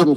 [0.00, 0.16] Willkommen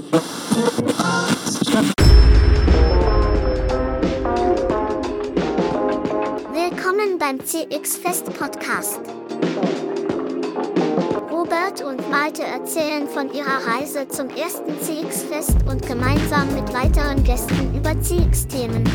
[7.20, 9.02] beim CX Fest Podcast.
[11.30, 17.22] Robert und Malte erzählen von ihrer Reise zum ersten CX Fest und gemeinsam mit weiteren
[17.26, 18.86] Gästen über CX-Themen.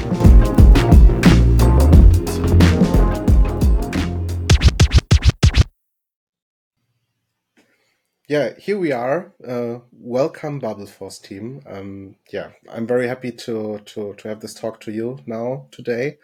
[8.29, 9.33] Yeah, here we are.
[9.43, 11.63] Uh, welcome, Babelforce team.
[11.67, 16.19] Um, yeah, I'm very happy to, to, to have this talk to you now today.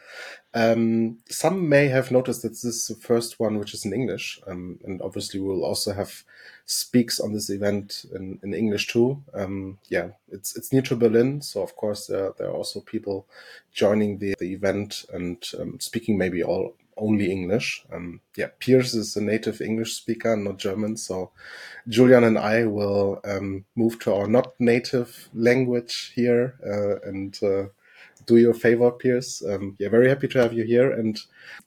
[0.52, 4.38] Um, some may have noticed that this is the first one which is in English,
[4.46, 6.24] um, and obviously we will also have
[6.66, 9.22] speaks on this event in, in English too.
[9.32, 13.26] Um, yeah, it's it's near to Berlin, so of course there there are also people
[13.72, 17.84] joining the, the event and um, speaking maybe all only English.
[17.92, 20.96] Um, yeah, Piers is a native English speaker, not German.
[20.96, 21.30] So
[21.88, 27.66] Julian and I will um, move to our not native language here uh, and uh,
[28.26, 29.42] do your favor, Piers.
[29.46, 30.90] Um, yeah, very happy to have you here.
[30.92, 31.18] And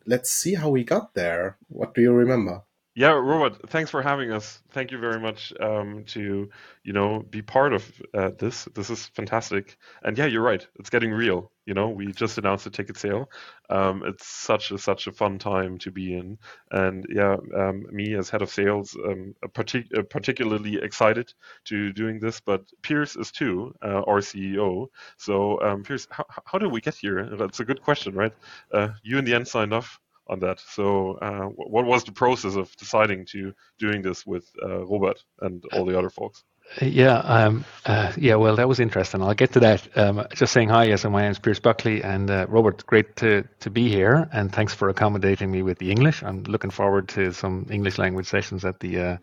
[0.05, 1.57] let's see how we got there.
[1.69, 2.63] What do you remember?
[2.97, 4.59] Yeah, Robert, thanks for having us.
[4.71, 6.49] Thank you very much um, to
[6.83, 8.65] you know be part of uh, this.
[8.75, 9.77] This is fantastic.
[10.03, 10.67] And yeah, you're right.
[10.79, 11.51] It's getting real.
[11.67, 13.31] You know, we just announced a ticket sale.
[13.69, 16.39] Um, it's such a such a fun time to be in.
[16.71, 21.33] And yeah, um, me as head of sales, um, partic- uh, particularly excited
[21.67, 22.41] to doing this.
[22.41, 24.87] But Pierce is too, uh, our CEO.
[25.17, 27.29] So um, Piers, how, how did we get here?
[27.37, 28.33] That's a good question, right?
[28.73, 30.59] Uh, you in the end signed off on that.
[30.59, 35.63] So, uh, what was the process of deciding to doing this with uh, Robert and
[35.73, 36.43] all the other folks?
[36.81, 38.35] Yeah, um, uh, yeah.
[38.35, 39.21] Well, that was interesting.
[39.21, 39.87] I'll get to that.
[39.97, 40.83] Um, just saying hi.
[40.85, 44.51] Yes, my name is Piers Buckley, and uh, Robert, great to to be here, and
[44.51, 46.23] thanks for accommodating me with the English.
[46.23, 49.17] I'm looking forward to some English language sessions at the uh,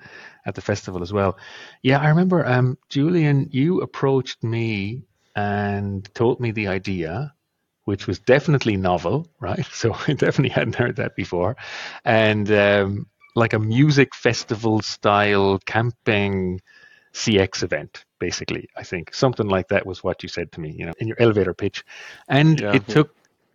[0.47, 1.36] at the festival as well.
[1.82, 5.02] Yeah, I remember, um, Julian, you approached me
[5.36, 7.34] and told me the idea
[7.85, 9.67] which was definitely novel, right?
[9.73, 11.56] So I definitely hadn't heard that before.
[12.05, 16.61] And um, like a music festival style camping
[17.12, 19.15] CX event, basically, I think.
[19.15, 21.84] Something like that was what you said to me, you know, in your elevator pitch.
[22.28, 22.94] And yeah, it yeah.
[22.94, 23.15] took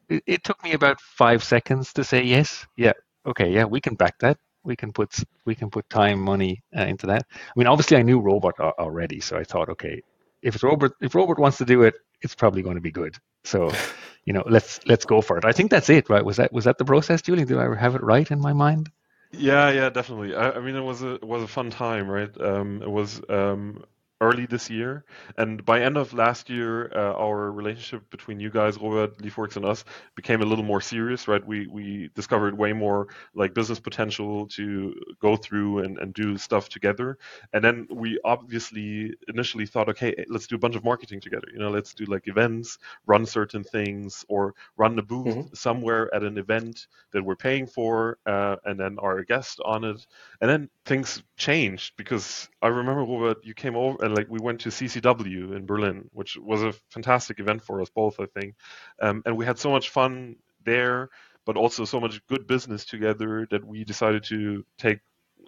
[0.10, 2.66] it, it took me about five seconds to say yes.
[2.76, 2.94] Yeah,
[3.26, 4.38] okay, yeah, we can back that.
[4.64, 7.26] We can put we can put time, money uh, into that.
[7.32, 10.02] I mean, obviously, I knew Robert already, so I thought, okay,
[10.42, 13.18] if Robert if Robert wants to do it, it's probably going to be good.
[13.44, 13.72] So,
[14.26, 15.46] you know, let's let's go for it.
[15.46, 16.24] I think that's it, right?
[16.24, 17.46] Was that was that the process, Julie?
[17.46, 18.92] Do I have it right in my mind?
[19.32, 20.36] Yeah, yeah, definitely.
[20.36, 22.32] I, I mean, it was a it was a fun time, right?
[22.42, 23.84] Um, it was um,
[24.22, 25.06] early this year.
[25.38, 29.66] And by end of last year, uh, our relationship between you guys, Robert, LeafWorks, and
[29.66, 29.86] us
[30.16, 31.46] became a little more serious, right?
[31.46, 36.70] We we discovered way more like business potential to go through and, and do stuff
[36.70, 37.18] together.
[37.54, 41.48] And then we obviously initially thought, okay, let's do a bunch of marketing together.
[41.54, 45.54] You know, let's do like events, run certain things, or run a booth mm-hmm.
[45.54, 50.06] somewhere at an event that we're paying for, uh, and then our guest on it.
[50.42, 54.62] And then things changed because I remember Robert, you came over and like we went
[54.62, 58.56] to CCW in Berlin, which was a fantastic event for us both, I think,
[59.02, 61.10] um, and we had so much fun there,
[61.46, 65.00] but also so much good business together that we decided to take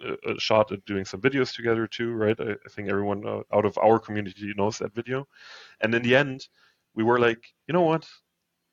[0.02, 2.38] a, a shot at doing some videos together too, right?
[2.40, 5.28] I, I think everyone uh, out of our community knows that video,
[5.82, 6.48] and in the end,
[6.94, 8.08] we were like, you know what?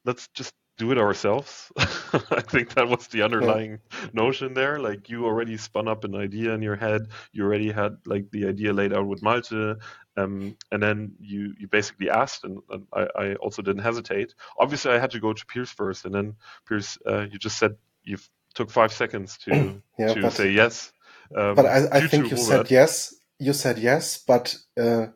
[0.05, 1.71] Let's just do it ourselves.
[1.77, 4.09] I think that was the underlying yeah.
[4.13, 4.79] notion there.
[4.79, 7.09] Like you already spun up an idea in your head.
[7.33, 9.75] You already had like the idea laid out with Malte,
[10.17, 14.33] um, and then you you basically asked, and, and I, I, also didn't hesitate.
[14.57, 16.35] Obviously, I had to go to Pierce first, and then
[16.67, 18.17] Pierce, uh, you just said you
[18.55, 20.91] took five seconds to yeah, to say yes.
[21.35, 23.13] Um, but I, I think you said yes.
[23.37, 25.07] You said yes, but uh,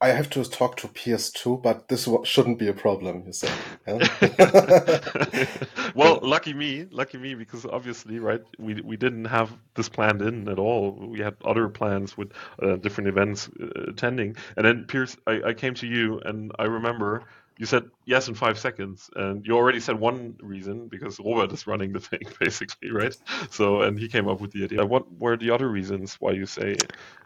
[0.00, 3.50] I have to talk to Piers too, but this shouldn't be a problem, you say.
[3.88, 4.06] Yeah?
[5.96, 10.48] well, lucky me, lucky me, because obviously, right, we, we didn't have this planned in
[10.48, 10.92] at all.
[10.92, 12.32] We had other plans with
[12.62, 14.36] uh, different events uh, attending.
[14.56, 17.24] And then, Pierce, I, I came to you, and I remember
[17.58, 21.66] you said yes in five seconds, and you already said one reason because Robert is
[21.66, 23.16] running the thing, basically, right?
[23.50, 24.86] So, and he came up with the idea.
[24.86, 26.76] What were the other reasons why you say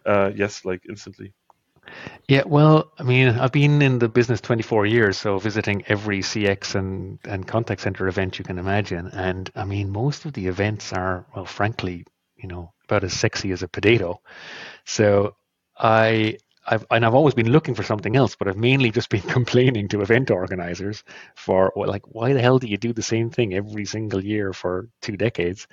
[0.07, 1.35] uh, yes, like instantly?
[2.29, 6.75] Yeah, well, I mean, I've been in the business 24 years, so visiting every CX
[6.75, 9.09] and, and contact center event you can imagine.
[9.09, 12.05] And I mean, most of the events are, well, frankly,
[12.37, 14.21] you know, about as sexy as a potato.
[14.87, 15.37] So
[15.79, 19.23] I, I've, and I've always been looking for something else, but I've mainly just been
[19.39, 21.05] complaining to event organizers
[21.37, 24.89] for, like, why the hell do you do the same thing every single year for
[25.03, 25.67] two decades?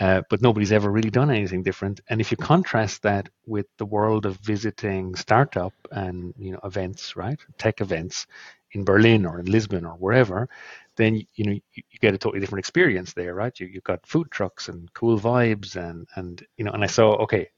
[0.00, 2.00] Uh, but nobody's ever really done anything different.
[2.08, 7.16] And if you contrast that with the world of visiting startup and you know events,
[7.16, 8.26] right, tech events
[8.72, 10.48] in Berlin or in Lisbon or wherever,
[10.96, 13.58] then you know you, you get a totally different experience there, right?
[13.60, 17.14] You you've got food trucks and cool vibes and and you know, and I saw
[17.24, 17.48] okay,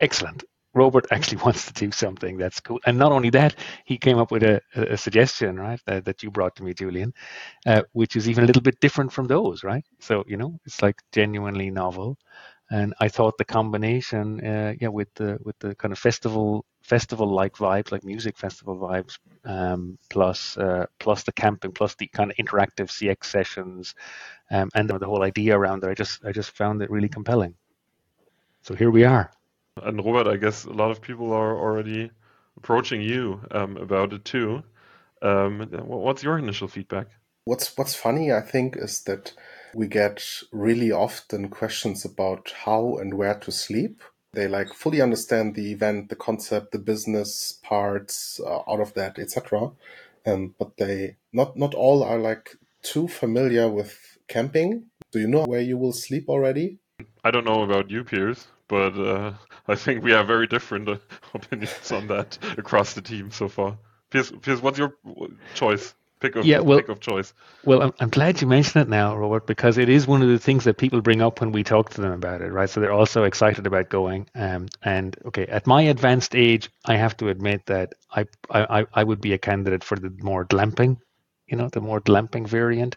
[0.00, 0.44] excellent.
[0.74, 2.80] Robert actually wants to do something that's cool.
[2.86, 6.30] And not only that, he came up with a, a suggestion, right, that, that, you
[6.30, 7.12] brought to me, Julian,
[7.66, 9.84] uh, which is even a little bit different from those, right?
[9.98, 12.18] So, you know, it's like genuinely novel.
[12.72, 17.26] And I thought the combination, uh, yeah, with the with the kind of festival festival
[17.26, 22.30] like vibes, like music festival vibes, um, plus uh, plus the camping, plus the kind
[22.30, 23.96] of interactive CX sessions,
[24.52, 27.56] um, and the, whole idea around it, I just I just found it really compelling.
[28.62, 29.32] So here we are.
[29.84, 32.10] And Robert, I guess a lot of people are already
[32.56, 34.62] approaching you um, about it too.
[35.22, 37.08] Um, what's your initial feedback?
[37.44, 39.32] What's What's funny, I think, is that
[39.74, 44.02] we get really often questions about how and where to sleep.
[44.32, 49.18] They like fully understand the event, the concept, the business parts uh, out of that,
[49.18, 49.70] etc.
[50.26, 54.84] Um, but they not not all are like too familiar with camping.
[55.10, 56.78] Do you know where you will sleep already?
[57.24, 59.32] I don't know about you, Piers, but uh,
[59.66, 60.96] I think we have very different uh,
[61.34, 63.76] opinions on that across the team so far.
[64.10, 64.94] Piers, Piers what's your
[65.54, 65.94] choice?
[66.20, 67.32] Pick of, yeah, well, pick of choice.
[67.64, 70.38] Well, I'm, I'm glad you mentioned it now, Robert, because it is one of the
[70.38, 72.68] things that people bring up when we talk to them about it, right?
[72.68, 74.28] So they're also excited about going.
[74.34, 79.02] Um, and okay, at my advanced age, I have to admit that I, I, I
[79.02, 80.98] would be a candidate for the more glamping
[81.50, 82.96] you know, the more glamping variant.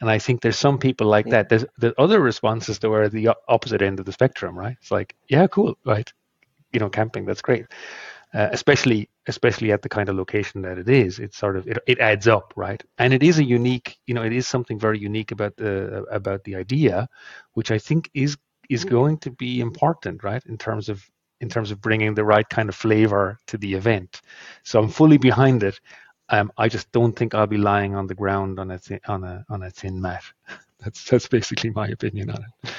[0.00, 1.48] And I think there's some people like that.
[1.48, 4.76] There's the other responses to are the opposite end of the spectrum, right?
[4.80, 6.10] It's like, yeah, cool, right?
[6.72, 7.66] You know, camping, that's great.
[8.32, 11.78] Uh, especially especially at the kind of location that it is it sort of it,
[11.88, 15.00] it adds up right and it is a unique you know it is something very
[15.00, 17.08] unique about the about the idea
[17.54, 18.36] which i think is
[18.68, 21.04] is going to be important right in terms of
[21.40, 24.20] in terms of bringing the right kind of flavor to the event
[24.62, 25.80] so i'm fully behind it
[26.30, 29.24] um, I just don't think I'll be lying on the ground on a thin, on
[29.24, 30.24] a on a thin mat.
[30.82, 32.72] That's that's basically my opinion on it.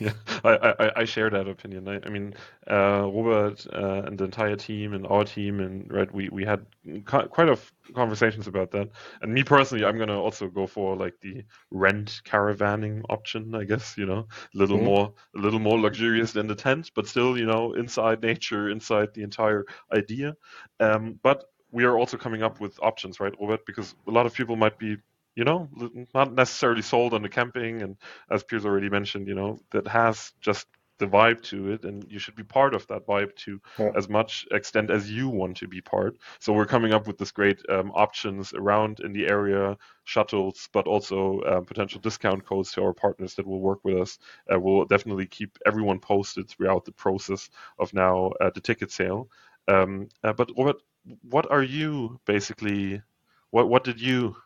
[0.00, 0.12] yeah,
[0.44, 1.88] I, I, I, share that opinion.
[1.88, 2.34] I, I mean,
[2.70, 6.64] uh, Robert uh, and the entire team and our team and right, we, we had
[7.04, 7.58] quite a
[7.94, 8.88] conversations about that.
[9.22, 13.54] And me personally, I'm gonna also go for like the rent caravanning option.
[13.54, 14.86] I guess you know, a little mm-hmm.
[14.86, 19.14] more a little more luxurious than the tent, but still you know, inside nature, inside
[19.14, 20.36] the entire idea.
[20.80, 23.66] Um, but we are also coming up with options, right, Robert?
[23.66, 24.96] Because a lot of people might be
[25.36, 25.68] you know,
[26.14, 27.96] not necessarily sold on the camping, and
[28.30, 30.66] as Piers already mentioned, you know, that has just
[30.98, 33.90] the vibe to it, and you should be part of that vibe to yeah.
[33.94, 36.16] as much extent as you want to be part.
[36.38, 40.86] So we're coming up with this great um, options around in the area, shuttles, but
[40.86, 44.18] also um, potential discount codes to our partners that will work with us.
[44.52, 49.28] Uh, we'll definitely keep everyone posted throughout the process of now uh, the ticket sale.
[49.68, 50.80] Um, uh, but Robert,
[51.22, 53.02] what are you basically?
[53.50, 54.36] What what did you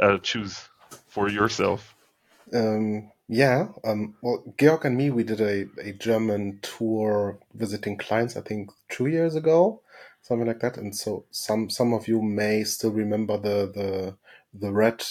[0.00, 0.68] uh, choose
[1.08, 1.94] for yourself?
[2.52, 8.36] Um, yeah, um, well, Georg and me, we did a, a German tour visiting clients,
[8.36, 9.82] I think two years ago,
[10.22, 10.76] something like that.
[10.76, 14.14] And so some some of you may still remember the the
[14.52, 15.04] the red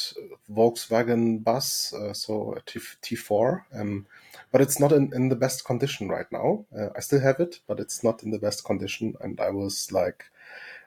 [0.52, 3.62] Volkswagen bus, uh, so a T, T4.
[3.74, 4.06] Um,
[4.52, 6.66] but it's not in, in the best condition right now.
[6.78, 9.16] Uh, I still have it, but it's not in the best condition.
[9.22, 10.26] And I was like,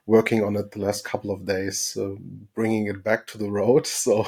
[0.06, 2.14] working on it the last couple of days, uh,
[2.54, 3.86] bringing it back to the road.
[4.02, 4.26] So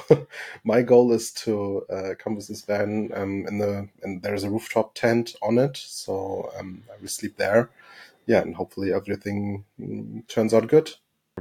[0.63, 4.51] my goal is to uh, come with this van um, in the and there's a
[4.51, 7.71] rooftop tent on it, so um, I will sleep there.
[8.27, 10.93] Yeah, and hopefully everything mm, turns out good.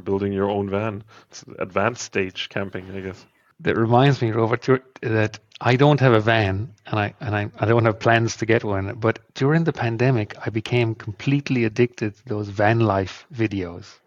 [0.04, 3.26] Building your own van, it's advanced stage camping, I guess.
[3.60, 4.68] That reminds me, Robert,
[5.02, 8.48] that I don't have a van, and I and I, I don't have plans to
[8.48, 8.96] get one.
[8.96, 14.00] But during the pandemic, I became completely addicted to those van life videos.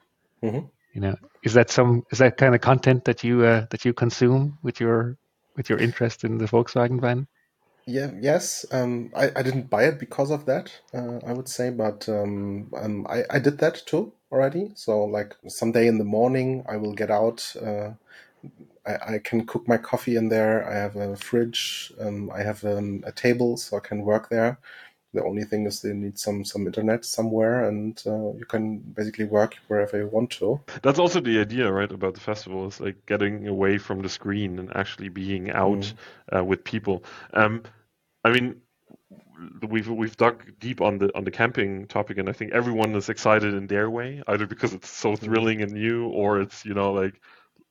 [0.42, 0.66] Mm-hmm.
[0.94, 3.92] You know, is that some is that kind of content that you uh, that you
[3.92, 5.16] consume with your
[5.56, 7.26] with your interest in the Volkswagen van?
[7.86, 8.66] Yeah, yes.
[8.72, 12.68] Um, I, I didn't buy it because of that, uh, I would say, but um,
[12.76, 14.72] um, I, I did that too already.
[14.74, 17.54] So, like, someday in the morning, I will get out.
[17.64, 17.90] Uh,
[18.84, 20.68] I, I can cook my coffee in there.
[20.68, 21.92] I have a fridge.
[22.00, 24.58] Um, I have um, a table, so I can work there.
[25.16, 29.24] The only thing is they need some some internet somewhere, and uh, you can basically
[29.24, 30.60] work wherever you want to.
[30.82, 34.58] That's also the idea, right, about the festival is like getting away from the screen
[34.58, 35.94] and actually being out mm.
[36.36, 37.02] uh, with people.
[37.32, 37.62] Um,
[38.24, 38.60] I mean,
[39.66, 43.08] we've we've dug deep on the on the camping topic, and I think everyone is
[43.08, 45.18] excited in their way, either because it's so mm.
[45.18, 47.20] thrilling and new, or it's you know like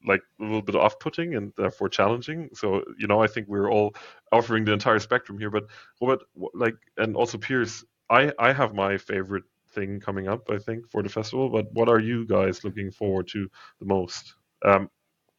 [0.06, 2.50] like a little bit off-putting and therefore challenging.
[2.54, 3.96] So you know, I think we're all
[4.32, 5.50] offering the entire spectrum here.
[5.50, 5.66] But
[6.02, 6.22] Robert,
[6.54, 9.44] like, and also Pierce, I I have my favorite
[9.76, 10.50] thing coming up.
[10.50, 11.50] I think for the festival.
[11.50, 14.36] But what are you guys looking forward to the most?
[14.64, 14.90] Um,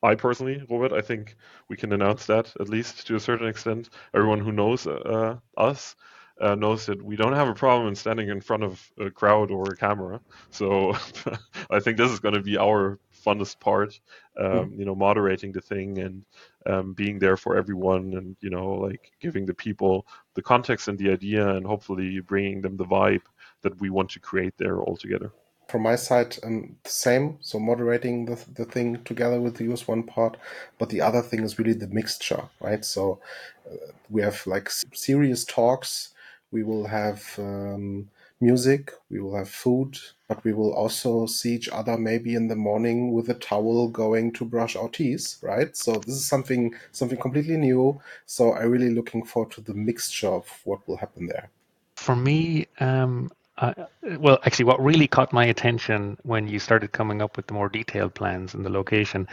[0.02, 1.36] I personally, Robert, I think
[1.68, 3.88] we can announce that at least to a certain extent.
[4.14, 5.96] Everyone who knows uh, us
[6.40, 9.50] uh, knows that we don't have a problem in standing in front of a crowd
[9.50, 10.20] or a camera.
[10.50, 10.94] So
[11.70, 13.98] I think this is going to be our funnest part.
[14.38, 14.78] Um, mm.
[14.78, 16.24] You know, moderating the thing and
[16.66, 20.98] um, being there for everyone, and you know, like giving the people the context and
[20.98, 23.26] the idea, and hopefully bringing them the vibe
[23.62, 25.32] that we want to create there all together
[25.68, 27.38] from my side, um, the same.
[27.40, 30.36] So moderating the, the thing together with you is one part,
[30.78, 32.84] but the other thing is really the mixture, right?
[32.84, 33.20] So
[33.70, 36.10] uh, we have like serious talks.
[36.52, 38.08] We will have um,
[38.40, 38.92] music.
[39.10, 43.12] We will have food, but we will also see each other maybe in the morning
[43.12, 45.76] with a towel going to brush our teeth, right?
[45.76, 48.00] So this is something something completely new.
[48.26, 51.50] So I'm really looking forward to the mixture of what will happen there.
[51.96, 53.72] For me, um, uh,
[54.18, 57.68] well, actually, what really caught my attention when you started coming up with the more
[57.68, 59.26] detailed plans and the location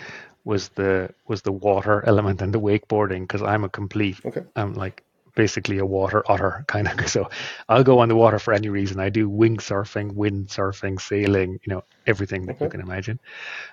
[0.46, 4.44] was the was the water element and the wakeboarding because I'm a complete okay.
[4.56, 5.04] I'm like
[5.36, 7.30] basically a water otter kind of so
[7.70, 9.00] I'll go on the water for any reason.
[9.00, 12.66] I do wing surfing, wind surfing, sailing, you know, everything that okay.
[12.66, 13.20] you can imagine.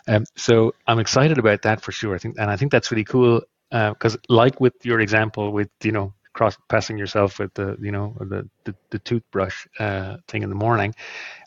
[0.08, 2.14] Um, so I'm excited about that for sure.
[2.14, 5.70] I think and I think that's really cool because uh, like with your example with
[5.82, 10.42] you know cross passing yourself with the you know the the, the toothbrush uh, thing
[10.42, 10.94] in the morning.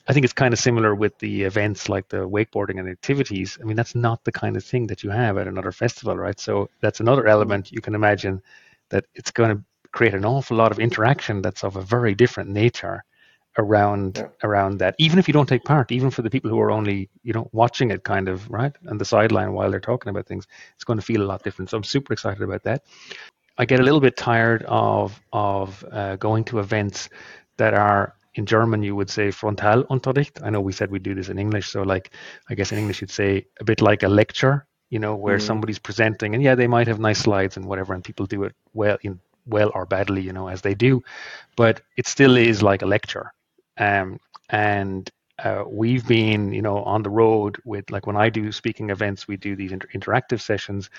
[0.07, 3.57] I think it's kind of similar with the events like the wakeboarding and activities.
[3.61, 6.37] I mean, that's not the kind of thing that you have at another festival, right?
[6.37, 8.41] So that's another element you can imagine
[8.89, 12.49] that it's going to create an awful lot of interaction that's of a very different
[12.49, 13.03] nature
[13.59, 14.27] around yeah.
[14.43, 17.07] around that even if you don't take part even for the people who are only
[17.21, 20.47] you know watching it kind of right on the sideline while they're talking about things
[20.73, 22.83] it's going to feel a lot different so i'm super excited about that
[23.57, 27.09] I get a little bit tired of of uh, going to events
[27.57, 30.43] that are in German you would say Frontalunterricht.
[30.43, 32.11] I know we said we do this in English, so like
[32.49, 35.45] I guess in English you'd say a bit like a lecture, you know, where mm-hmm.
[35.45, 38.55] somebody's presenting and yeah, they might have nice slides and whatever, and people do it
[38.73, 41.01] well in well or badly, you know, as they do,
[41.55, 43.33] but it still is like a lecture.
[43.77, 44.19] Um,
[44.49, 45.09] and
[45.43, 49.27] uh, we've been, you know, on the road with like when I do speaking events,
[49.27, 50.89] we do these inter- interactive sessions,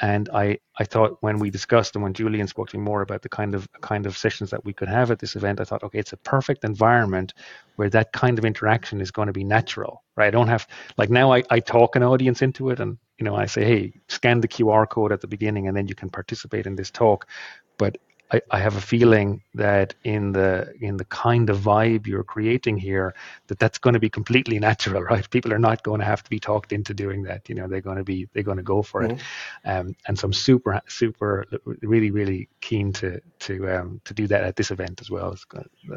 [0.00, 3.20] and I, I thought when we discussed and when Julian spoke to me more about
[3.22, 5.82] the kind of kind of sessions that we could have at this event, I thought,
[5.82, 7.34] okay, it's a perfect environment
[7.76, 10.28] where that kind of interaction is going to be natural, right?
[10.28, 10.66] I don't have
[10.96, 13.92] like now I, I talk an audience into it and you know I say, hey,
[14.08, 17.28] scan the QR code at the beginning and then you can participate in this talk.
[17.76, 17.98] But
[18.32, 22.78] I, I have a feeling that in the in the kind of vibe you're creating
[22.78, 23.14] here,
[23.48, 25.28] that that's going to be completely natural, right?
[25.28, 27.48] People are not going to have to be talked into doing that.
[27.48, 29.16] You know, they're going to be they're going to go for mm-hmm.
[29.16, 29.68] it.
[29.68, 31.44] Um, and so I'm super super
[31.82, 35.36] really really keen to to um, to do that at this event as well.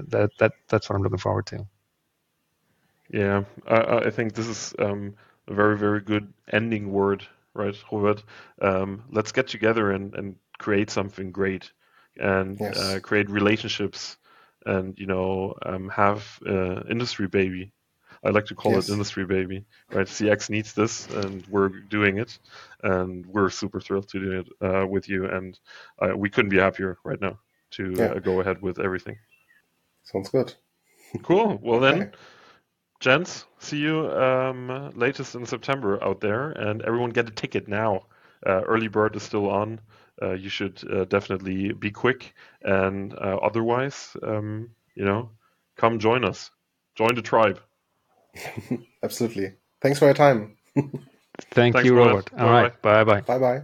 [0.09, 1.65] That that that's what I'm looking forward to.
[3.11, 5.13] Yeah, I, I think this is um,
[5.47, 8.23] a very very good ending word, right, Robert?
[8.61, 11.71] Um, let's get together and and create something great
[12.17, 12.77] and yes.
[12.77, 14.17] uh, create relationships
[14.65, 17.71] and you know um, have uh, industry baby.
[18.25, 18.87] I like to call yes.
[18.87, 19.65] it industry baby.
[19.91, 20.07] Right?
[20.07, 22.39] CX needs this, and we're doing it,
[22.81, 25.25] and we're super thrilled to do it uh, with you.
[25.25, 25.59] And
[26.01, 27.39] uh, we couldn't be happier right now
[27.71, 28.05] to yeah.
[28.05, 29.17] Uh, go ahead with everything.
[30.03, 30.53] Sounds good.
[31.23, 31.59] cool.
[31.61, 32.01] Well then.
[32.03, 32.11] Okay.
[33.03, 38.03] Gents, see you um, latest in September out there, and everyone get a ticket now.
[38.47, 39.81] Uh, early bird is still on.
[40.21, 42.33] Uh, you should uh, definitely be quick.
[42.61, 45.31] And uh, otherwise, um, you know,
[45.75, 46.49] come join us.
[46.95, 47.59] Join the tribe.
[49.03, 49.53] Absolutely.
[49.81, 50.55] Thanks for your time.
[51.51, 52.31] Thank Thanks, you, Robert.
[52.39, 52.81] All right.
[52.81, 53.19] Bye bye.
[53.21, 53.63] Bye bye.